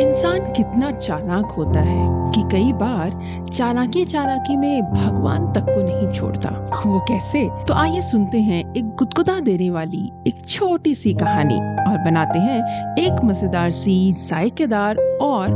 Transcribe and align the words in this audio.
इंसान 0.00 0.52
कितना 0.52 0.90
चालाक 0.90 1.50
होता 1.50 1.80
है 1.80 2.32
कि 2.32 2.42
कई 2.52 2.72
बार 2.72 3.10
चालाकी 3.52 4.04
चालाकी 4.04 4.56
में 4.56 4.82
भगवान 4.82 5.52
तक 5.52 5.60
को 5.60 5.82
नहीं 5.82 6.08
छोड़ता। 6.08 6.50
वो 6.86 7.00
कैसे? 7.00 7.48
तो 7.68 7.74
आइए 7.74 8.00
सुनते 8.00 8.38
हैं 8.38 8.74
एक 8.74 8.84
गुदगुदा 8.84 9.40
देने 9.40 9.70
वाली 9.70 10.10
एक 10.26 10.46
छोटी 10.46 10.94
सी 10.94 11.14
कहानी 11.14 11.58
और 11.58 11.98
बनाते 12.04 12.38
हैं 12.38 12.62
एक 12.98 13.24
मज़ेदार 13.24 13.70
सी 13.70 14.12
जायकेदार 14.12 14.96
और 15.22 15.48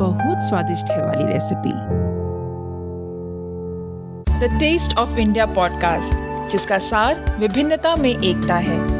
बहुत 0.00 0.42
स्वादिष्ट 0.42 0.90
है 0.90 1.06
वाली 1.06 1.32
recipe 1.32 1.72
the 4.40 4.58
taste 4.60 4.98
of 4.98 5.18
India 5.18 5.46
podcast 5.46 6.52
जिसका 6.52 6.78
सार 6.78 7.36
विभिन्नता 7.38 7.96
में 7.96 8.10
एकता 8.10 8.54
है। 8.54 8.99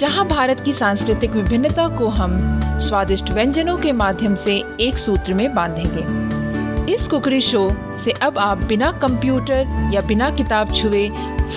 जहाँ 0.00 0.28
भारत 0.28 0.60
की 0.64 0.72
सांस्कृतिक 0.72 1.30
विभिन्नता 1.30 1.88
को 1.96 2.08
हम 2.08 2.60
स्वादिष्ट 2.80 3.30
व्यंजनों 3.30 3.76
के 3.78 3.92
माध्यम 3.92 4.34
से 4.34 4.52
एक 4.80 4.98
सूत्र 4.98 5.34
में 5.34 5.54
बांधेंगे। 5.54 6.94
इस 6.94 7.08
कुकरी 7.08 7.40
शो 7.40 7.68
से 8.04 8.10
अब 8.22 8.38
आप 8.38 8.64
बिना 8.64 8.92
कंप्यूटर 8.92 9.90
या 9.94 10.00
बिना 10.00 10.30
किताब 10.30 10.74
छुए 10.74 11.08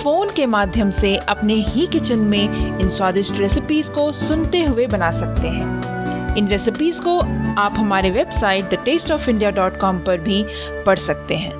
फ़ोन 0.02 0.28
के 0.36 0.46
माध्यम 0.46 0.90
से 0.90 1.16
अपने 1.16 1.54
ही 1.54 1.86
किचन 1.86 2.18
में 2.18 2.78
इन 2.80 2.90
स्वादिष्ट 2.90 3.32
रेसिपीज़ 3.32 3.90
को 3.90 4.12
सुनते 4.12 4.62
हुए 4.64 4.86
बना 4.86 5.10
सकते 5.12 5.48
हैं। 5.48 6.36
इन 6.36 6.48
रेसिपीज़ 6.48 7.00
को 7.00 7.18
आप 7.60 7.72
हमारे 7.72 8.10
website 8.10 8.64
the 8.64 8.84
taste 8.84 9.10
of 9.10 9.30
India 9.30 9.50
dot 9.50 9.80
com 9.80 9.98
पर 9.98 10.20
भी 10.20 10.44
पढ़ 10.86 10.98
सकते 10.98 11.34
हैं। 11.34 11.52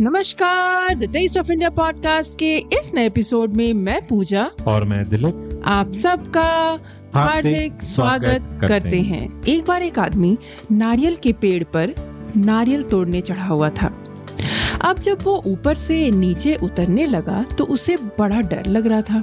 नमस्कार 0.00 0.94
the 0.94 1.12
taste 1.12 1.38
of 1.38 1.52
India 1.52 1.70
podcast 1.70 2.38
के 2.38 2.56
इस 2.56 2.92
नए 2.94 3.06
एपिसोड 3.06 3.50
में 3.50 3.72
मैं 3.74 4.06
पूजा 4.06 4.50
और 4.66 4.84
मैं 4.84 5.08
दिलीप। 5.10 5.51
आप 5.64 5.92
सबका 5.92 6.78
हार्दिक 7.14 7.82
स्वागत 7.82 8.46
करते 8.60 9.00
हैं। 9.00 9.42
एक 9.44 9.64
बार 9.66 9.82
एक 9.82 9.98
आदमी 9.98 10.36
नारियल 10.72 11.16
के 11.16 11.32
पेड़ 11.32 11.62
पर 11.64 11.92
नारियल 12.36 12.82
तोड़ने 12.82 13.20
चढ़ा 13.20 13.46
हुआ 13.46 13.68
था। 13.70 13.92
अब 14.80 14.98
जब 14.98 15.22
वो 15.22 15.42
ऊपर 15.46 15.74
से 15.74 16.10
नीचे 16.10 16.54
उतरने 16.54 17.06
लगा 17.06 17.44
तो 17.58 17.64
उसे 17.64 17.96
बड़ा 17.96 18.40
डर 18.40 18.66
लग 18.66 18.86
रहा 18.86 19.00
था। 19.00 19.22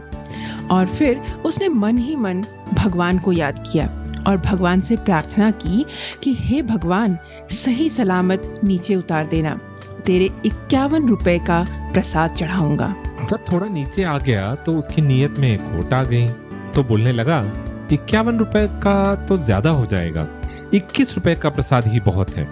और 0.71 0.85
फिर 0.87 1.21
उसने 1.45 1.69
मन 1.69 1.97
ही 1.97 2.15
मन 2.15 2.43
भगवान 2.73 3.19
को 3.19 3.31
याद 3.31 3.63
किया 3.71 3.87
और 4.27 4.37
भगवान 4.37 4.79
से 4.79 4.95
प्रार्थना 4.95 5.51
की 5.51 5.85
कि 6.23 6.33
हे 6.39 6.61
भगवान 6.61 7.17
सही 7.51 7.89
सलामत 7.89 8.53
नीचे 8.63 8.95
उतार 8.95 9.27
देना। 9.27 9.59
तेरे 10.09 10.29
इक्यावन 10.45 11.07
रुपए 11.07 11.37
का 11.39 11.59
प्रसाद 11.93 12.31
चढ़ाऊँगा। 12.31 12.85
जब 13.29 13.43
थोड़ा 13.51 13.67
नीचे 13.67 14.03
आ 14.03 14.17
गया 14.19 14.53
तो 14.57 14.73
उसकी 14.77 15.01
नीयत 15.01 15.35
में 15.39 15.57
खोट 15.59 15.93
आ 15.93 16.01
गई। 16.03 16.27
तो 16.75 16.83
बोलने 16.83 17.11
लगा 17.11 17.39
इक्यावन 17.91 18.37
रुपए 18.37 18.65
का 18.83 19.15
तो 19.25 19.37
ज़्यादा 19.37 19.69
हो 19.69 19.85
जाएगा। 19.85 20.27
इक्कीस 20.73 21.13
रुपए 21.15 21.35
का 21.35 21.49
प्रसाद 21.49 21.87
ही 21.87 21.99
बहुत 21.99 22.35
है। 22.35 22.45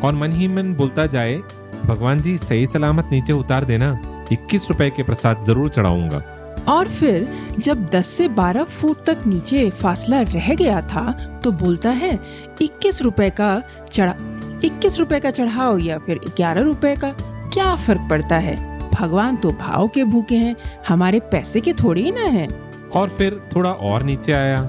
और 0.00 0.14
मन 0.14 0.32
ही 0.32 0.48
मन 0.48 0.74
बोलता 0.74 1.06
जाए 1.06 1.36
भगवान 1.84 2.20
जी 2.20 2.36
सही 2.38 2.66
सलामत 2.66 3.08
नीचे 3.12 3.32
उतार 3.32 3.64
देना। 3.64 3.90
इक्कीस 4.32 4.68
रुपए 4.70 4.90
के 4.90 5.02
प्रसाद 5.02 5.40
ज़रूर 5.42 5.68
चढ़ाऊँगा। 5.68 6.22
और 6.68 6.88
फिर 6.88 7.28
जब 7.58 7.88
10 7.90 8.06
से 8.08 8.28
12 8.30 8.64
फुट 8.66 9.04
तक 9.06 9.26
नीचे 9.26 9.68
फासला 9.72 10.20
रह 10.28 10.54
गया 10.54 10.80
था 10.88 11.10
तो 11.44 11.52
बोलता 11.54 11.90
है 11.96 12.12
इक्कीस 12.62 13.02
रुपए 13.02 13.30
का 13.30 13.50
चढ़ा 13.82 14.14
इक्कीस 14.64 14.98
रुपए 14.98 15.18
का 15.20 15.30
चढ़ाओ 15.30 15.76
या 15.78 15.98
फिर 15.98 16.20
ग्यारह 16.26 16.62
रुपए 16.62 16.94
का 16.96 17.10
क्या 17.54 17.74
फ़र्क 17.76 18.06
पड़ता 18.10 18.36
है? 18.36 18.56
भगवान 18.90 19.36
तो 19.36 19.50
भाव 19.50 19.88
के 19.88 20.04
भूखे 20.04 20.36
हैं 20.36 20.54
हमारे 20.88 21.20
पैसे 21.32 21.60
के 21.60 21.72
थोड़े 21.72 22.02
ही 22.02 22.12
ना 22.12 22.24
है। 22.28 22.46
और 22.96 23.08
फिर 23.08 23.40
थोड़ा 23.54 23.70
और 23.70 24.02
नीचे 24.02 24.32
आया 24.32 24.62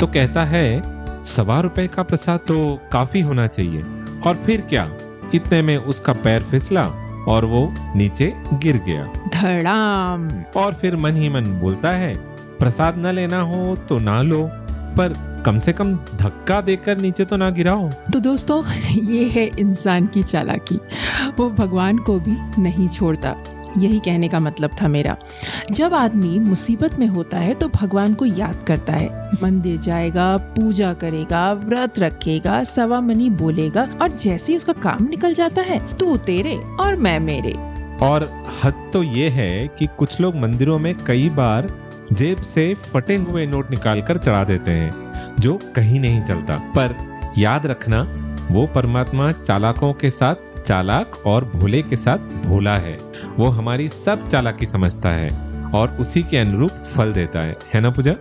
तो 0.00 0.06
कहता 0.06 0.44
है 0.44 1.22
सवा 1.26 1.60
रुपए 1.60 1.86
का 1.86 2.02
प्रसाद 2.02 2.40
तो 2.48 2.58
काफ़ी 2.92 3.20
होना 3.20 3.46
चाहिए। 3.46 3.82
और 4.26 4.42
फिर 4.46 4.60
क्या? 4.60 4.90
इतने 5.34 5.62
में 5.62 5.76
उसका 5.76 6.12
पैर 6.12 6.42
फिसला 6.42 6.84
और 7.28 7.44
वो 7.44 7.66
नीचे 7.96 8.32
गिर 8.54 8.76
गया। 8.86 9.04
धड़ाम। 9.34 10.28
और 10.56 10.74
फिर 10.74 10.96
मन 10.96 11.16
ही 11.16 11.28
मन 11.28 11.44
बोलता 11.60 11.90
है 11.92 12.14
प्रसाद 12.58 12.98
न 12.98 13.12
लेना 13.12 13.40
हो 13.40 13.76
तो 13.88 13.98
ना 13.98 14.20
लो 14.22 14.42
पर 14.98 15.12
कम 15.48 15.56
से 15.56 15.72
कम 15.72 15.94
धक्का 16.16 16.60
देकर 16.60 16.98
नीचे 16.98 17.24
तो 17.24 17.36
ना 17.36 17.48
गिराओ। 17.50 17.88
तो 18.12 18.20
दोस्तों 18.20 18.62
ये 19.02 19.24
है 19.24 19.44
इंसान 19.58 20.06
की 20.06 20.22
चालाकी। 20.22 20.78
वो 21.38 21.48
भगवान 21.50 21.98
को 21.98 22.18
भी 22.20 22.36
नहीं 22.62 22.88
छोड़ता। 22.88 23.34
यही 23.78 23.98
कहने 23.98 24.28
का 24.28 24.40
मतलब 24.40 24.70
था 24.82 24.88
मेरा। 24.88 25.16
जब 25.70 25.94
आदमी 25.94 26.38
मुसीबत 26.38 26.98
में 26.98 27.06
होता 27.06 27.38
है 27.38 27.54
तो 27.54 27.68
भगवान 27.68 28.14
को 28.14 28.26
याद 28.26 28.62
करता 28.62 28.92
है। 28.92 29.08
मंदिर 29.42 29.78
जाएगा 29.78 30.36
पूजा 30.36 30.92
करेगा 30.94 31.52
व्रत 31.52 31.98
रखेगा 31.98 32.62
सवा 32.64 33.00
मनी 33.00 33.30
बोलेगा 33.30 33.88
और 34.02 34.08
जैसे 34.08 34.52
ही 34.52 34.56
उसका 34.56 34.72
काम 34.82 35.08
निकल 35.08 35.34
जाता 35.34 35.62
है 35.62 35.80
तू 35.96 36.16
तेरे 36.16 36.56
और 36.80 36.96
मैं 36.96 37.18
मेरे। 37.20 37.52
और 38.04 38.30
हद 38.64 38.90
तो 38.92 39.02
ये 39.02 39.28
है 39.30 39.68
कि 39.68 39.88
कुछ 39.98 40.20
लोग 40.20 40.36
मंदिरों 40.36 40.78
में 40.78 40.94
कई 41.06 41.28
बार 41.30 41.72
जेब 42.12 42.42
से 42.44 42.74
फटे 42.84 43.16
हुए 43.16 43.46
नोट 43.46 43.70
निकालकर 43.70 44.16
चढ़ा 44.16 44.44
देते 44.44 44.70
हैं। 44.70 45.07
जो 45.38 45.58
कहीं 45.76 46.00
नहीं 46.00 46.22
चलता। 46.22 46.54
पर 46.54 46.96
याद 47.38 47.66
रखना 47.66 48.06
वो 48.50 48.66
परमात्मा 48.66 49.30
चालाकों 49.32 49.92
के 49.92 50.10
साथ 50.10 50.62
चालाक 50.62 51.26
और 51.26 51.44
भोले 51.44 51.82
के 51.82 51.96
साथ 51.96 52.18
भोला 52.18 52.76
है। 52.76 52.98
वो 53.36 53.46
हमारी 53.46 53.88
सब 53.88 54.26
चालाकी 54.28 54.66
समझता 54.66 55.08
है 55.08 55.28
और 55.74 55.96
उसी 56.00 56.22
के 56.22 56.36
अनुरूप 56.36 56.70
फल 56.70 57.12
देता 57.12 57.40
है। 57.40 57.56
है 57.74 57.80
ना 57.80 57.90
पूजा? 57.90 58.14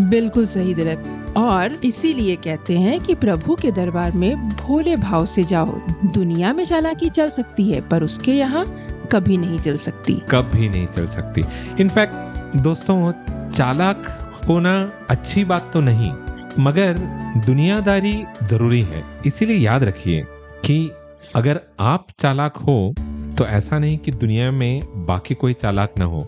बिल्कुल 0.00 0.46
सही 0.46 0.74
दिलीप। 0.74 1.34
और 1.36 1.72
इसीलिए 1.84 2.36
कहते 2.36 2.78
हैं 2.78 3.00
कि 3.00 3.14
प्रभु 3.14 3.54
के 3.54 3.70
दरबार 3.70 4.12
में 4.12 4.48
भोले 4.48 4.96
भाव 4.96 5.24
से 5.24 5.44
जाओ। 5.44 5.80
दुनिया 6.04 6.52
में 6.52 6.64
चालाकी 6.64 7.08
चल 7.08 7.28
सकती 7.28 7.70
है 7.70 7.80
पर 7.80 8.02
उसके 8.02 8.32
यहाँ 8.32 8.66
कभी 9.12 9.36
नहीं 9.36 9.58
चल 9.58 9.76
सकती। 9.76 10.12
कभी 10.30 10.68
नहीं 10.68 10.86
चल 10.86 11.06
सकती। 11.06 11.44
इनफैक्ट 11.80 12.56
दोस्तों 12.56 13.12
चालाक 13.50 14.32
होना 14.48 14.92
अच्छी 15.10 15.44
बात 15.44 15.70
तो 15.72 15.80
नहीं 15.80 16.12
मगर 16.58 16.98
दुनियादारी 17.46 18.14
ज़रूरी 18.42 18.80
है। 18.82 19.02
इसीलिए 19.26 19.56
याद 19.56 19.84
रखिए 19.84 20.24
कि 20.64 20.90
अगर 21.36 21.60
आप 21.82 22.06
चालाक 22.18 22.56
हो 22.58 22.94
तो 23.38 23.44
ऐसा 23.46 23.78
नहीं 23.78 23.96
कि 23.98 24.10
दुनिया 24.12 24.50
में 24.52 24.80
बाकी 25.06 25.34
कोई 25.34 25.52
चालाक 25.54 25.94
ना 25.98 26.04
हो। 26.04 26.20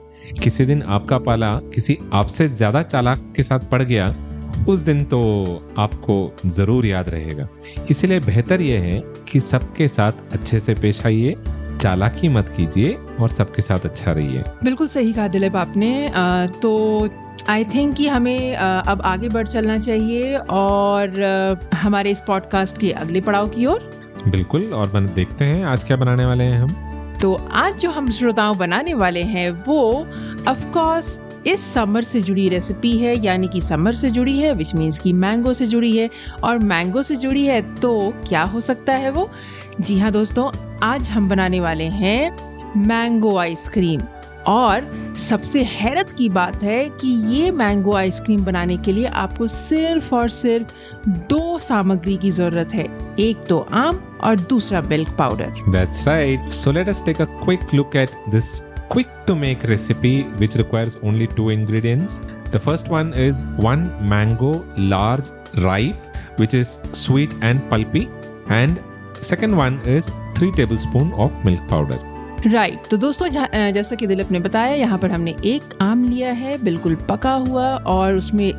किसी 0.42 0.64
दिन 0.66 0.82
आपका 0.82 1.18
पाला 1.18 1.52
किसी 1.74 1.96
आपसे 2.14 2.46
ज़्यादा 2.48 2.82
चालाक 2.84 3.32
के 3.36 3.42
साथ 3.42 3.68
पड़ 3.70 3.82
गया, 3.82 4.14
उस 4.68 4.80
दिन 4.80 5.04
तो 5.04 5.20
आपको 5.78 6.16
ज़रूर 6.46 6.86
याद 6.86 7.08
रहेगा। 7.08 7.48
इसलिए 7.90 8.20
बेहतर 8.20 8.62
यह 8.62 8.82
है 8.82 9.02
कि 9.28 9.40
सबके 9.42 9.88
साथ 9.88 10.32
अच्छे 10.32 10.60
से 10.60 10.74
पेश 10.74 11.04
आइए, 11.06 11.34
चालाकी 11.80 12.28
मत 12.28 12.48
कीजिए 12.56 12.92
और 13.20 13.28
सबके 13.28 13.62
साथ 13.62 13.84
अच्छा 13.84 14.12
रहिए। 14.12 14.42
बिल्कुल 14.64 14.86
सही 14.88 15.12
कहा 15.12 15.28
दिलीप 15.28 15.56
आपने। 15.56 16.10
तो 16.62 17.08
आई 17.48 17.64
थिंक 17.64 17.94
कि 17.96 18.08
हमें 18.08 18.56
अब 18.56 19.02
आगे 19.02 19.28
बढ़ 19.28 19.46
चलना 19.46 19.78
चाहिए 19.78 20.36
और 20.36 21.22
हमारे 21.74 22.10
इस 22.10 22.20
पॉडकास्ट 22.20 22.78
के 22.78 22.90
अगले 22.92 23.20
पड़ाव 23.20 23.48
की 23.48 23.66
ओर। 23.66 23.90
बिल्कुल 24.28 24.72
और 24.72 24.88
बन 24.88 25.06
देखते 25.06 25.44
हैं 25.44 25.64
आज 25.64 25.84
क्या 25.84 25.96
बनाने 25.96 26.26
वाले 26.26 26.44
हैं 26.44 26.58
हम। 26.58 27.18
तो 27.22 27.34
आज 27.52 27.78
जो 27.78 27.90
हम 27.90 28.10
श्रोताओं 28.10 28.58
बनाने 28.58 28.94
वाले 28.94 29.22
हैं 29.22 29.50
वो 29.50 30.06
ऑफ़ 30.48 30.66
कोर्स 30.66 31.20
इस 31.46 31.74
समर 31.74 32.02
से 32.02 32.20
जुड़ी 32.20 32.48
रेसिपी 32.48 32.98
है 32.98 33.24
यानी 33.24 33.48
कि 33.48 33.60
समर 33.60 33.92
से 33.92 34.10
जुड़ी 34.10 34.38
है 34.38 34.52
विच 34.52 34.74
मीन्स 34.74 34.98
की 34.98 35.12
मैंगो 35.12 35.52
से 35.52 35.66
जुड़ी 35.66 35.96
है 35.96 36.10
और 36.44 36.58
मैंगो 36.58 37.02
से 37.02 37.16
जुड़ी 37.16 37.46
है 37.46 37.74
तो 37.74 38.14
क्या 38.28 38.42
हो 38.42 38.60
सकता 38.60 38.92
है 38.92 39.10
वो? 39.10 39.30
जी 39.80 39.98
हाँ 39.98 40.12
दोस्तों 40.12 40.50
आज 40.82 41.10
हम 41.10 41.28
बनाने 41.28 41.60
वाले 41.60 41.84
हैं 41.84 42.36
मैंगो 42.76 43.36
आइसक्रीम 43.38 44.00
और 44.48 45.14
सबसे 45.18 45.62
हैरत 45.64 46.10
की 46.18 46.28
बात 46.28 46.62
है 46.64 46.88
कि 47.00 47.08
ये 47.34 47.50
मैंगो 47.50 47.94
आइसक्रीम 47.96 48.44
बनाने 48.44 48.76
के 48.86 48.92
लिए 48.92 49.06
आपको 49.22 49.46
सिर्फ़ 49.46 50.14
और 50.14 50.28
सिर्फ़ 50.28 51.08
दो 51.30 51.58
सामग्री 51.58 52.16
की 52.24 52.30
ज़रूरत 52.30 52.74
है 52.74 52.86
एक 53.20 53.44
तो 53.48 53.58
आम 53.72 54.00
और 54.24 54.40
दूसरा 54.50 54.80
milk 54.82 55.10
powder 55.18 55.52
That's 55.76 56.06
right. 56.06 56.50
So 56.62 56.74
let 56.78 56.88
us 56.94 57.02
take 57.10 57.20
a 57.20 57.28
quick 57.44 57.72
look 57.72 57.96
at 58.04 58.16
this 58.34 58.50
quick 58.88 59.12
to 59.28 59.36
make 59.36 59.64
recipe 59.74 60.16
which 60.42 60.56
requires 60.62 60.96
only 61.02 61.26
two 61.38 61.48
ingredients. 61.50 62.20
The 62.52 62.60
first 62.60 62.90
one 62.96 63.14
is 63.28 63.44
one 63.68 63.86
mango 64.08 64.52
large 64.94 65.30
ripe 65.64 66.18
which 66.38 66.54
is 66.54 66.78
sweet 66.92 67.32
and 67.42 67.68
pulpy 67.70 68.08
and 68.48 68.80
second 69.20 69.56
one 69.56 69.80
is 69.96 70.14
3 70.36 70.52
tablespoon 70.52 71.12
of 71.14 71.44
milk 71.44 71.66
powder. 71.68 71.98
Right 72.38 72.72
right. 72.72 72.90
तो 72.90 72.96
दोस्तों 72.96 73.28
जैसा 73.28 73.96
कि 73.96 74.06
दिलीप 74.06 74.30
ने 74.30 74.40
बताया, 74.40 74.74
यहाँ 74.74 74.98
पर 74.98 75.10
हमने 75.10 75.34
एक 75.44 75.74
आम 75.82 76.04
लिया 76.04 76.32
है, 76.32 76.56
बिल्कुल 76.64 76.94
पका 77.08 77.32
हुआ, 77.32 77.66
और 77.76 78.14
उसमें 78.14 78.52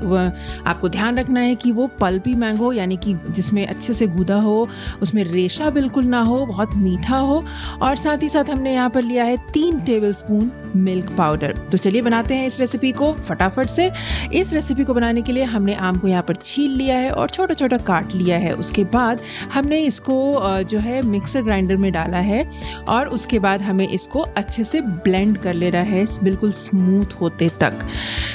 आपको 0.66 0.90
ध्यान 0.90 1.18
रखना 1.20 1.40
है 1.40 1.56
कि 1.56 1.72
वो 1.72 1.88
पल्पी 2.00 2.34
मैंगो, 2.36 2.72
यानी 2.74 2.98
कि 2.98 3.14
जिसमें 3.30 3.66
अच्छे 3.68 3.94
से 3.94 4.08
गूदा 4.08 4.40
हो, 4.42 4.68
उसमें 5.02 5.24
रेशा 5.24 5.70
बिल्कुल 5.70 6.06
ना 6.06 6.22
हो, 6.22 6.46
बहुत 6.46 6.76
मीठा 6.76 7.18
हो, 7.18 7.44
और 7.82 7.96
साथ 7.96 8.24
ही 8.24 8.30
साथ 8.30 8.50
हमने 8.50 8.74
यहाँ 8.74 8.90
पर 8.90 9.04
लिया 9.04 9.24
है 9.24 9.38
तीन 9.54 9.80
टेबल 9.82 10.12
स्पून 10.14 10.52
मिल्क 10.76 11.12
पाउडर 11.18 11.58
तो 11.72 11.78
चलिए 11.78 12.02
बनाते 12.02 12.36
हैं 12.36 12.46
इस 12.48 12.60
रेसिपी 12.60 12.92
को 12.92 13.12
फटाफट 13.20 13.68
से। 13.68 13.90
इस 14.34 14.54
रेसिपी 14.54 14.84
को 14.84 14.94
बनाने 14.94 15.22
के 15.22 15.32
लिए 15.32 15.44
हमने 15.46 15.76
आम 15.76 15.96
को 15.98 16.08
यहाँ 16.08 16.24
पर 16.24 16.36
छील 16.36 16.72
लिया 16.72 16.98
है 16.98 17.12
और 17.12 17.30
छोटा 17.30 17.54
छोटा 17.54 17.78
काट 17.88 18.14
लिया 18.16 18.38
है। 18.38 18.54
उसके 18.56 18.84
बाद 18.94 19.22
हमने 19.54 19.80
इसको 19.82 20.18
जो 20.64 20.80
है 20.80 21.02
मिक्सर 21.04 21.42
ग्राइंडर 21.44 21.78
में 21.78 21.92
डाला 21.92 22.18
है, 22.20 22.46
और 22.88 23.08
उसके 23.10 23.40
बाद 23.40 23.62
हमें 23.68 23.88
इसको 23.88 24.20
अच्छे 24.38 24.64
से 24.64 24.82
ब्लेंड 24.82 25.38
कर 25.38 25.54
लेना 25.54 25.80
है, 25.80 26.06
बिल्कुल 26.24 26.52
स्मूथ 26.54 27.14
होते 27.22 27.50
तक। 27.60 27.86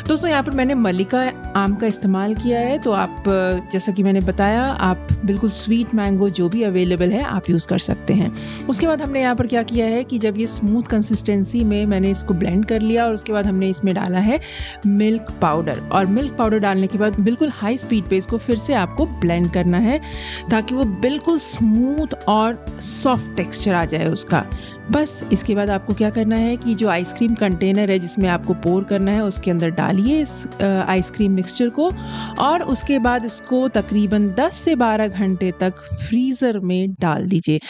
दोस्तों, 0.08 0.30
यहाँ 0.30 0.42
पर 0.42 0.52
मैंने 0.52 0.74
मलिका 0.76 1.20
आम 1.56 1.74
का 1.74 1.86
इस्तेमाल 1.86 2.34
किया 2.34 2.60
है 2.60 2.78
तो 2.78 2.92
आप, 2.92 3.24
जैसा 3.72 3.92
कि 3.92 4.02
मैंने 4.02 4.20
बताया, 4.22 4.62
आप 4.62 5.08
बिल्कुल 5.24 5.50
स्वीट 5.52 5.94
मैंगो 5.94 6.28
जो 6.30 6.48
भी 6.48 6.62
अवेलेबल 6.62 7.12
है, 7.12 7.22
आप 7.22 7.50
यूज़ 7.50 7.68
कर 7.68 7.78
सकते 7.80 8.14
हैं। 8.14 8.32
उसके 8.68 8.86
बाद 8.86 9.02
हमने 9.02 9.20
यहाँ 9.20 9.34
पर 9.36 9.46
क्या 9.46 9.62
किया 9.64 9.86
है 9.86 10.02
कि 10.04 10.18
जब 10.18 10.38
ये 10.38 10.46
स्मूथ 10.48 10.82
कंसिस्टेंसी 10.82 11.62
में 11.64 11.84
मैंने 11.86 12.10
इसको 12.10 12.34
ब्लेंड 12.34 12.64
कर 12.66 12.80
लिया, 12.80 13.06
और 13.06 13.14
उसके 13.14 13.32
बाद 13.32 13.46
हमने 13.46 13.68
इसमें 13.68 13.94
डाला 13.94 14.18
है 14.20 14.40
मिल्क 14.86 15.30
पाउडर 15.42 15.80
और 15.92 16.06
मिल्क 16.08 16.34
पाउडर 16.34 16.58
डालने 16.58 16.86
के 16.86 16.98
बाद 16.98 17.20
बिल्कुल 17.20 17.50
हाई 17.52 17.76
स्पीड 17.76 18.08
पे 18.08 18.16
इसको 18.16 18.38
फिर 18.38 18.56
से 18.56 18.74
आपको 18.74 19.06
ब्लेंड 19.06 19.50
करना 19.52 19.78
है, 19.78 20.00
ताकि 20.50 20.74
वो 20.74 20.84
बिल्कुल 20.84 21.38
स्मूथ 21.38 22.14
और 22.28 22.64
सॉफ्ट 22.82 23.36
टेक्सचर 23.36 23.74
आ 23.74 23.84
जाए 23.84 24.06
उसका। 24.06 24.44
बस, 24.90 25.24
इसके 25.32 25.54
बाद 25.54 25.70
आपको 25.70 25.94
क्या 25.94 26.10
करना 26.10 26.36
है 26.36 26.56
कि 26.56 26.74
जो 26.74 26.88
आइसक्रीम 26.88 27.34
कंटेनर 27.34 27.90
है 27.90 27.98
जिसमें 27.98 28.28
आपको 28.28 28.54
पोर 28.56 28.84
करना 28.84 29.12
है, 29.12 29.22
उसके 29.24 29.50
अंदर 29.50 29.70
डालिए 29.70 30.20
इस 30.20 30.46
आइसक्रीम 30.62 31.32
मिक्सचर 31.32 31.68
को 31.68 31.90
और 32.38 32.62
उसके 32.64 32.98
बाद 32.98 33.24
इसको 33.24 33.66
तकरीबन 33.70 34.28
10 34.38 34.54
से 34.54 34.74
12 34.76 35.08
घंटे 35.08 35.50
तक 35.60 35.78
फ्रीज़र 35.98 36.58
में 36.60 36.92
डाल 36.92 37.26
दीजिए। 37.26 37.60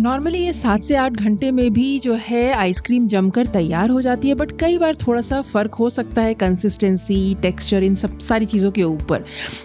नॉर्मली 0.00 0.38
ये 0.38 0.52
सात 0.52 0.82
से 0.82 0.96
आठ 0.96 1.12
घंटे 1.12 1.50
में 1.50 1.72
भी 1.72 1.98
जो 1.98 2.14
है 2.20 2.52
आइसक्रीम 2.52 3.06
जमकर 3.06 3.46
तैयार 3.46 3.90
हो 3.90 4.00
जाती 4.00 4.28
है 4.28 4.34
बट 4.34 4.52
कई 4.60 4.78
बार 4.78 4.94
थोड़ा 4.96 5.20
सा 5.20 5.40
फ़र्क 5.42 5.74
हो 5.74 5.88
सकता 5.90 6.22
है 6.22 6.34
कंसिस्टेंसी 6.34 7.34
टेक्सचर 7.42 7.82
इन 7.82 7.94
सब 7.94 8.18
सारी 8.18 8.46
चीज़ों 8.46 8.70
के 8.70 8.82
ऊपर। 8.82 9.24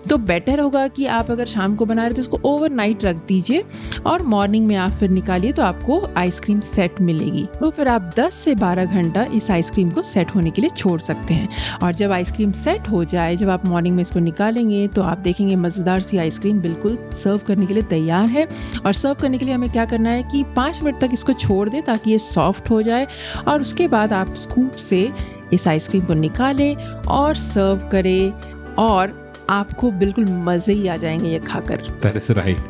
तो 0.10 0.18
बेटर 0.20 0.60
होगा 0.60 0.88
कि 0.88 1.06
आप 1.08 1.32
अगर 1.32 1.46
शाम 1.46 1.76
को 1.76 1.86
बना 1.86 2.06
रहे 2.06 2.14
तो 2.14 2.22
इसको 2.22 2.40
ओवरनाइट 2.46 3.04
रख 3.04 3.16
दीजिए 3.28 3.64
और 4.06 4.24
मॉर्निंग 4.26 4.68
में 4.68 4.76
आप 4.76 4.92
फिर 4.92 5.10
निकालिए 5.10 5.52
तो 5.52 5.64
आपको 5.64 6.02
आइसक्रीम 6.18 6.60
सेट 6.62 6.93
मिलेगी। 7.02 7.46
तो 7.60 7.70
फिर 7.70 7.88
आप 7.88 8.14
10 8.18 8.34
से 8.36 8.56
12 8.56 8.86
घंटा 8.86 9.24
इस 9.34 9.50
आइसक्रीम 9.52 9.90
को 9.90 10.02
सेट 10.02 10.36
होने 10.36 10.52
के 10.52 10.62
लिए 10.62 10.70
छोड़ 10.70 11.00
सकते 11.02 11.34
हैं। 11.34 11.50
और 11.84 11.94
जब 11.94 12.12
आइसक्रीम 12.12 12.52
सेट 12.52 12.90
हो 12.90 13.04
जाए, 13.04 13.36
जब 13.36 13.50
आप 13.50 13.66
मॉर्निंग 13.66 13.96
में 13.96 14.02
इसको 14.02 14.20
निकालेंगे 14.20 14.88
तो 14.88 15.02
आप 15.02 15.20
देखेंगे 15.20 15.56
मज़ेदार 15.56 16.00
सी 16.00 16.18
आइसक्रीम 16.18 16.60
बिल्कुल 16.62 16.98
सर्व 17.14 17.40
करने 17.48 17.66
के 17.66 17.74
लिए 17.74 17.84
तैयार 17.84 18.28
है। 18.28 18.48
और 18.86 18.94
सर्व 18.94 19.22
करने 19.22 19.38
के 19.38 19.46
लिए 19.46 19.54
हमें 19.54 19.70
क्या 19.70 19.86
करना 19.86 20.10
है 20.10 20.24
कि 20.24 20.44
पाँच 20.56 20.82
मिनट 20.84 21.00
तक 21.02 21.10
इसको 21.14 21.34
छोड़ 21.34 21.68
दें 21.70 21.82
ताकि 21.82 22.12
ये 22.12 22.18
सॉफ्ट 22.20 22.70
हो 22.70 22.82
जाए। 22.82 23.08
और 23.48 23.62
उसके 23.62 23.88
बाद 23.88 24.14
आप 24.14 24.34
स्कूप 24.36 24.72
से 24.74 25.10
इस 25.54 25.68
आइसक्रीम 25.68 26.06
को 26.06 26.14
निकालें 26.14 26.76
और 27.10 27.36
सर्व 27.36 27.90
करें। 27.92 28.32
और 28.80 29.22
आपको 29.51 29.91
बिल्कुल 30.01 30.25
मजे 30.49 30.73
ही 30.73 30.89
आ 30.89 30.97
जाएंगे 31.03 31.29
ये 31.29 31.39
खाकर 31.51 31.83
That 32.07 32.17
is 32.21 32.31
right. 32.39 32.61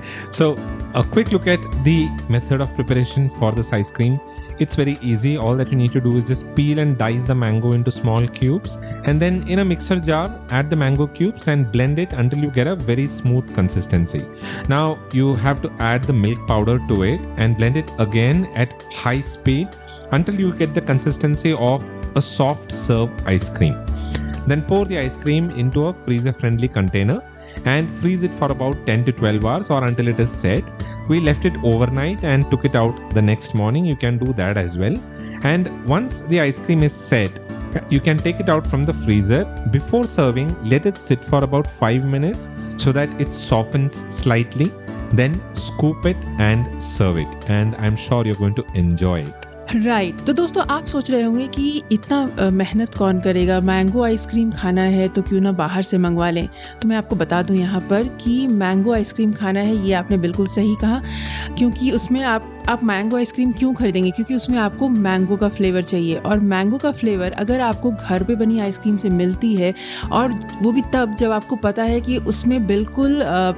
So, 0.40 0.50
a 0.94 1.04
quick 1.14 1.32
look 1.32 1.48
at 1.54 1.64
the 1.88 1.96
method 2.36 2.60
of 2.66 2.74
preparation 2.74 3.30
for 3.38 3.52
this 3.52 3.72
ice 3.72 3.90
cream. 3.90 4.20
It's 4.64 4.74
very 4.74 4.94
easy. 5.08 5.36
All 5.36 5.56
that 5.56 5.70
you 5.70 5.76
need 5.80 5.92
to 5.92 6.00
do 6.00 6.16
is 6.16 6.28
just 6.28 6.46
peel 6.54 6.80
and 6.84 6.96
dice 6.98 7.26
the 7.28 7.34
mango 7.34 7.72
into 7.72 7.92
small 7.96 8.26
cubes 8.38 8.80
and 9.04 9.22
then 9.24 9.36
in 9.46 9.60
a 9.60 9.64
mixer 9.64 9.98
jar 10.00 10.24
add 10.50 10.68
the 10.68 10.78
mango 10.80 11.06
cubes 11.18 11.46
and 11.46 11.70
blend 11.70 12.00
it 12.00 12.12
until 12.12 12.40
you 12.40 12.50
get 12.50 12.66
a 12.66 12.74
very 12.74 13.06
smooth 13.06 13.54
consistency. 13.54 14.22
Now 14.68 14.98
you 15.12 15.36
have 15.36 15.62
to 15.62 15.72
add 15.78 16.02
the 16.04 16.12
milk 16.12 16.44
powder 16.48 16.80
to 16.88 17.02
it 17.04 17.20
and 17.36 17.56
blend 17.56 17.76
it 17.76 17.92
again 18.00 18.46
at 18.56 18.74
high 18.92 19.20
speed 19.20 19.68
until 20.10 20.40
you 20.46 20.52
get 20.54 20.74
the 20.74 20.80
consistency 20.80 21.52
of 21.52 21.84
a 22.16 22.20
soft 22.20 22.72
serve 22.72 23.10
ice 23.26 23.48
cream. 23.56 23.78
Then 24.47 24.61
pour 24.61 24.85
the 24.85 24.99
ice 24.99 25.15
cream 25.15 25.49
into 25.51 25.87
a 25.87 25.93
freezer 25.93 26.33
friendly 26.33 26.67
container 26.67 27.21
and 27.65 27.89
freeze 27.99 28.23
it 28.23 28.33
for 28.33 28.51
about 28.51 28.85
10 28.85 29.05
to 29.05 29.11
12 29.11 29.45
hours 29.45 29.69
or 29.69 29.83
until 29.83 30.07
it 30.07 30.19
is 30.19 30.31
set. 30.31 30.63
We 31.07 31.19
left 31.19 31.45
it 31.45 31.53
overnight 31.63 32.23
and 32.23 32.49
took 32.51 32.65
it 32.65 32.75
out 32.75 33.13
the 33.13 33.21
next 33.21 33.53
morning. 33.53 33.85
You 33.85 33.95
can 33.95 34.17
do 34.17 34.33
that 34.33 34.57
as 34.57 34.77
well. 34.77 34.99
And 35.43 35.85
once 35.85 36.21
the 36.21 36.41
ice 36.41 36.59
cream 36.59 36.83
is 36.83 36.93
set, 36.93 37.39
you 37.89 37.99
can 37.99 38.17
take 38.17 38.39
it 38.39 38.49
out 38.49 38.65
from 38.65 38.85
the 38.85 38.93
freezer. 38.93 39.45
Before 39.71 40.05
serving, 40.05 40.53
let 40.67 40.85
it 40.85 40.97
sit 40.97 41.23
for 41.23 41.43
about 41.43 41.69
5 41.69 42.05
minutes 42.05 42.49
so 42.77 42.91
that 42.91 43.09
it 43.19 43.33
softens 43.33 43.95
slightly. 44.13 44.71
Then 45.11 45.41
scoop 45.53 46.05
it 46.05 46.17
and 46.39 46.81
serve 46.81 47.17
it. 47.17 47.49
And 47.49 47.75
I'm 47.75 47.95
sure 47.95 48.25
you're 48.25 48.35
going 48.35 48.55
to 48.55 48.65
enjoy 48.73 49.21
it. 49.21 49.52
Right 49.75 50.13
right. 50.13 50.25
तो 50.27 50.33
दोस्तों 50.33 50.63
आप 50.69 50.85
सोच 50.85 51.09
रहे 51.11 51.21
होंगे 51.21 51.47
कि 51.47 51.81
इतना 51.91 52.49
मेहनत 52.51 52.95
कौन 52.95 53.19
करेगा? 53.21 53.59
मैंगो 53.59 54.03
आइसक्रीम 54.03 54.51
खाना 54.51 54.81
है 54.81 55.07
तो 55.07 55.21
क्यों 55.21 55.41
ना 55.41 55.51
बाहर 55.51 55.83
से 55.83 55.97
मंगवा 55.97 56.29
लें? 56.29 56.47
तो 56.81 56.87
मैं 56.87 56.97
आपको 56.97 57.15
बता 57.15 57.41
दूँ 57.43 57.57
यहाँ 57.57 57.81
पर 57.89 58.07
कि 58.21 58.45
मैंगो 58.47 58.93
आइसक्रीम 58.93 59.33
खाना 59.33 59.59
है 59.59 59.75
ये 59.87 59.93
आपने 59.93 60.17
बिल्कुल 60.17 60.47
सही 60.47 60.75
कहा 60.81 61.01
क्योंकि 61.57 61.91
उसमें 61.91 62.21
आप 62.21 62.49
आप 62.69 62.83
मैंगो 62.83 63.17
आइसक्रीम 63.17 63.51
क्यों 63.51 63.73
खरीदेंगे? 63.73 64.11
क्योंकि 64.11 64.35
उसमें 64.35 64.57
आपको 64.57 64.87
मैंगो 64.89 65.37
का 65.37 65.47
फ्लेवर 65.49 65.81
चाहिए। 65.81 66.15
और 66.15 66.39
मैंगो 66.39 66.77
का 66.77 66.91
फ्लेवर 66.91 67.31
अगर 67.31 67.59
आपको 67.59 67.91
घर 67.91 68.23
पे 68.23 68.35
बनी 68.35 68.59
आइसक्रीम 68.59 68.97
से 68.97 69.09
मिलती 69.09 69.53
है 69.55 69.73
और 70.11 70.35
वो 70.61 70.71
भी 70.71 70.81
तब 70.93 71.15
जब 71.15 71.31
आपको 71.31 71.55
पता 71.55 71.83
है 71.83 71.99
कि 72.01 72.17
उसमें 72.17 72.65
बिल्कुल 72.67 73.21
आ, 73.21 73.51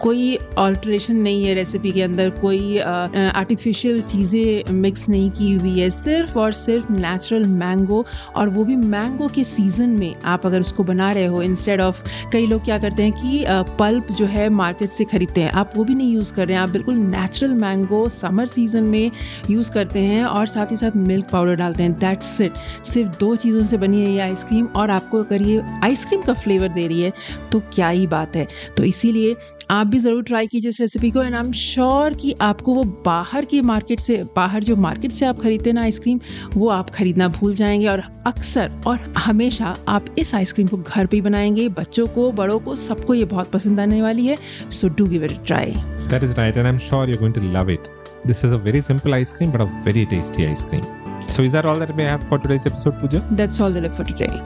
कोई 0.00 0.36
ऑल्ट्रेशन 0.58 1.16
नहीं 1.16 1.44
है 1.44 1.54
रेसिपी 1.54 1.92
के 1.92 2.02
अंदर 2.02 2.30
कोई 2.40 2.78
आर्टिफिशियल 2.78 4.00
चीज़ें 4.02 4.72
मिक्स 4.72 5.08
नहीं 5.08 5.30
की 5.30 5.49
हुई 5.52 5.78
है, 5.80 5.88
सिर्फ़ 5.92 6.38
और 6.38 6.52
सिर्फ़ 6.54 6.90
नेचुरल 6.92 7.44
मैंगो 7.46 8.04
और 8.36 8.48
वो 8.48 8.64
भी 8.64 8.76
मैंगो 8.76 9.28
के 9.28 9.44
सीज़न 9.44 9.90
में 9.90 10.14
आप 10.24 10.46
अगर 10.46 10.60
उसको 10.60 10.84
बना 10.84 11.10
रहे 11.12 11.26
हो 11.26 11.42
इंस्टेड 11.42 11.80
ऑफ़ 11.80 12.02
कई 12.32 12.46
लोग 12.46 12.64
क्या 12.64 12.78
करते 12.78 13.02
हैं 13.02 13.12
कि 13.12 13.44
पल्प 13.78 14.12
जो 14.12 14.26
है 14.26 14.48
मार्केट 14.50 14.90
से 14.90 15.04
खरीदते 15.04 15.40
हैं। 15.40 15.50
आप 15.52 15.72
वो 15.76 15.84
भी 15.84 15.94
नहीं 15.94 16.12
यूज़ 16.12 16.32
कर 16.34 16.46
रहे 16.46 16.56
हैं, 16.56 16.62
आप 16.62 16.70
बिल्कुल 16.70 16.94
नेचुरल 16.96 17.54
मैंगो 17.54 18.08
समर 18.10 18.46
सीज़न 18.46 18.84
में 18.84 19.10
यूज़ 19.50 19.70
करते 19.72 20.00
हैं 20.00 20.24
और 20.24 20.46
साथ 20.48 20.70
ही 20.70 20.76
साथ 20.76 20.96
मिल्क 20.98 21.28
पाउडर 21.32 21.54
डालते 21.56 21.82
हैं। 21.82 21.98
दैट्स 21.98 22.40
इट 22.40 22.56
सिर्फ़ 22.84 23.18
दो 23.20 23.34
चीज़ों 23.36 23.62
से 23.62 23.78
बनी 23.78 24.02
है 24.02 24.10
ये 24.10 24.20
आइसक्रीम 24.20 24.66
और 24.66 24.90
आपको 24.90 25.22
अगर 25.22 25.42
ये 25.42 25.62
आइसक्रीम 25.84 26.22
का 26.22 26.34
फ्लेवर 26.34 26.68
दे 26.70 26.86
रही 26.86 27.00
है 27.00 27.12
तो 27.52 27.60
क्या 27.72 27.88
ही 27.88 28.06
बात 28.08 28.36
है। 28.36 28.46
तो 28.76 28.84
इसीलिए 28.84 29.36
आप 29.70 29.86
भी 29.86 29.98
ज़रूर 29.98 30.22
ट्राई 30.22 30.46
कीजिए 30.46 30.68
इस 30.70 30.80
रेसिपी 30.80 31.10
को 31.10 31.22
एंड 31.22 31.34
आई 31.34 31.40
एम 31.40 31.50
श्योर 31.54 32.14
कि 32.14 32.34
आपको 32.40 32.74
वो 32.74 32.82
बाहर 33.06 33.44
की 33.44 33.60
मार्केट 33.62 34.00
से, 34.00 34.16
बाहर 34.36 34.62
जो 34.64 34.76
मार्केट 34.76 35.12
से 35.12 35.26
आप 35.26 35.39
खरीदते 35.40 35.72
ना 35.72 35.82
आइसक्रीम 35.82 36.20
वो 36.54 36.68
आप 36.68 36.90
खरीदना 36.90 37.28
भूल 37.38 37.54
जाएँगे 37.54 37.86
और 37.86 38.02
अक्सर 38.26 38.72
और 38.86 38.98
हमेशा 39.18 39.76
आप 39.88 40.14
इस 40.18 40.34
आइसक्रीम 40.34 40.68
को 40.68 40.76
घर 40.76 41.06
पे 41.06 41.20
बनाएँगे 41.20 41.68
बच्चों 41.78 42.06
को 42.08 42.30
बड़ों 42.32 42.58
को 42.60 42.76
सबको 42.76 43.14
ये 43.14 43.24
बहुत 43.24 43.50
पसंद 43.52 43.80
आने 43.80 44.02
वाली 44.02 44.26
है 44.26 44.38
so 44.70 44.88
do 44.88 45.06
give 45.06 45.24
it 45.24 45.38
try 45.46 45.74
That 46.10 46.24
is 46.24 46.38
and 46.40 46.66
I'm 46.66 46.78
sure 46.80 47.06
you're 47.06 47.20
going 47.20 47.34
to 47.34 47.46
love 47.52 47.68
it. 47.68 47.88
This 48.24 48.44
is 48.44 48.52
a 48.52 48.58
very 48.58 48.82
simple 48.82 49.14
ice 49.14 49.32
cream, 49.32 49.50
but 49.50 49.60
a 49.60 49.70
very 49.84 50.04
tasty 50.06 50.46
ice 50.46 50.64
cream. 50.64 51.09
So, 51.30 51.44
is 51.44 51.52
that 51.52 51.64
all 51.64 51.78
that 51.78 51.94
we 51.94 52.02
have 52.02 52.26
for 52.26 52.38
today's 52.38 52.66
episode, 52.66 52.98
Puja? 52.98 53.24
That's 53.30 53.60
all 53.60 53.70
the 53.70 53.80
left 53.80 53.94
for 53.94 54.02
today. 54.02 54.42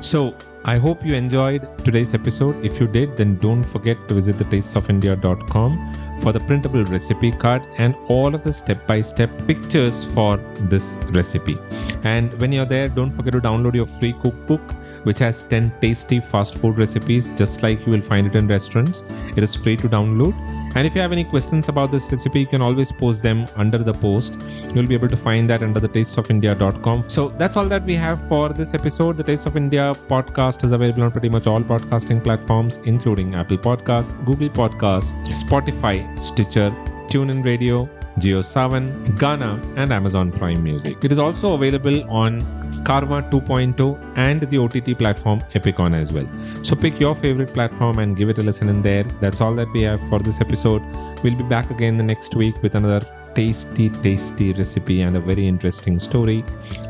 So, 0.00 0.34
I 0.64 0.76
hope 0.76 1.04
you 1.04 1.14
enjoyed 1.14 1.62
today's 1.84 2.14
episode. 2.14 2.64
If 2.64 2.80
you 2.80 2.88
did, 2.88 3.16
then 3.16 3.36
don't 3.36 3.62
forget 3.62 3.96
to 4.08 4.14
visit 4.14 4.36
the 4.36 4.44
tastesofindia.com 4.44 6.18
for 6.20 6.32
the 6.32 6.40
printable 6.40 6.84
recipe 6.86 7.30
card 7.30 7.62
and 7.78 7.94
all 8.08 8.34
of 8.34 8.42
the 8.42 8.52
step 8.52 8.84
by 8.88 9.02
step 9.02 9.30
pictures 9.46 10.04
for 10.14 10.38
this 10.72 10.98
recipe. 11.10 11.56
And 12.02 12.36
when 12.40 12.50
you're 12.50 12.66
there, 12.66 12.88
don't 12.88 13.10
forget 13.10 13.34
to 13.34 13.40
download 13.40 13.76
your 13.76 13.86
free 13.86 14.12
cookbook 14.14 14.74
which 15.04 15.20
has 15.20 15.44
10 15.44 15.72
tasty 15.80 16.18
fast 16.18 16.56
food 16.58 16.78
recipes 16.78 17.30
just 17.30 17.62
like 17.62 17.86
you 17.86 17.92
will 17.92 18.00
find 18.00 18.26
it 18.26 18.34
in 18.34 18.48
restaurants. 18.48 19.04
It 19.36 19.42
is 19.44 19.54
free 19.54 19.76
to 19.76 19.88
download. 19.88 20.34
And 20.76 20.86
if 20.86 20.94
you 20.94 21.00
have 21.00 21.12
any 21.12 21.24
questions 21.24 21.70
about 21.70 21.90
this 21.90 22.10
recipe, 22.12 22.40
you 22.40 22.46
can 22.46 22.60
always 22.60 22.92
post 22.92 23.22
them 23.22 23.46
under 23.56 23.78
the 23.78 23.94
post. 23.94 24.34
You'll 24.74 24.86
be 24.86 24.92
able 24.92 25.08
to 25.08 25.16
find 25.16 25.48
that 25.48 25.62
under 25.62 25.80
the 25.80 25.88
tastesofindia.com. 25.88 27.08
So 27.08 27.30
that's 27.30 27.56
all 27.56 27.64
that 27.68 27.84
we 27.84 27.94
have 27.94 28.28
for 28.28 28.50
this 28.50 28.74
episode. 28.74 29.16
The 29.16 29.24
Taste 29.24 29.46
of 29.46 29.56
India 29.56 29.94
podcast 30.06 30.64
is 30.64 30.72
available 30.72 31.04
on 31.04 31.12
pretty 31.12 31.30
much 31.30 31.46
all 31.46 31.62
podcasting 31.62 32.22
platforms, 32.22 32.76
including 32.84 33.34
Apple 33.34 33.56
Podcasts, 33.56 34.12
Google 34.26 34.50
Podcasts, 34.50 35.14
Spotify, 35.42 35.96
Stitcher, 36.20 36.70
TuneIn 37.08 37.42
Radio, 37.42 37.88
Geo7, 38.18 39.18
Ghana, 39.18 39.58
and 39.76 39.94
Amazon 39.94 40.30
Prime 40.30 40.62
Music. 40.62 41.02
It 41.02 41.10
is 41.10 41.18
also 41.18 41.54
available 41.54 42.04
on 42.10 42.40
Karma 42.85 43.21
2.0 43.23 44.13
and 44.15 44.41
the 44.41 44.57
OTT 44.57 44.97
platform 44.97 45.39
Epicon 45.53 45.95
as 45.95 46.11
well. 46.11 46.27
So 46.63 46.75
pick 46.75 46.99
your 46.99 47.15
favorite 47.15 47.53
platform 47.53 47.99
and 47.99 48.15
give 48.15 48.29
it 48.29 48.39
a 48.39 48.43
listen 48.43 48.69
in 48.69 48.81
there. 48.81 49.03
That's 49.19 49.41
all 49.41 49.55
that 49.55 49.71
we 49.73 49.81
have 49.83 49.99
for 50.09 50.19
this 50.19 50.41
episode. 50.41 50.81
We'll 51.23 51.35
be 51.35 51.43
back 51.43 51.71
again 51.71 51.97
the 51.97 52.03
next 52.03 52.35
week 52.35 52.61
with 52.61 52.75
another 52.75 53.01
tasty, 53.35 53.89
tasty 53.89 54.53
recipe 54.53 55.01
and 55.01 55.15
a 55.15 55.19
very 55.19 55.47
interesting 55.47 55.99
story. 55.99 56.43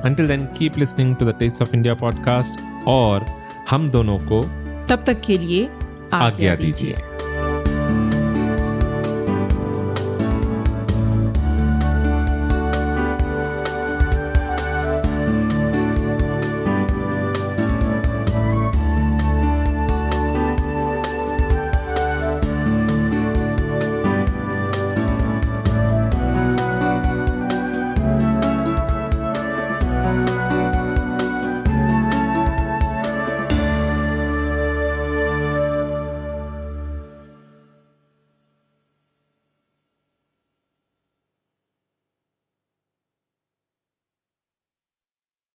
Until 0.03 0.27
then, 0.27 0.53
keep 0.53 0.77
listening 0.77 1.15
to 1.17 1.25
the 1.25 1.33
Taste 1.33 1.61
of 1.61 1.73
India 1.73 1.95
podcast 1.95 2.59
और 2.88 3.25
हम 3.69 3.89
दोनों 3.89 4.17
को 4.31 4.43
तब 4.89 5.03
तक 5.07 5.21
के 5.21 5.38
लिए 5.38 5.69
आज्ञा 6.13 6.55
दीजिए 6.55 6.95